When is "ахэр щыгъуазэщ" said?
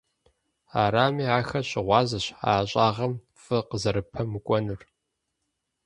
1.37-2.25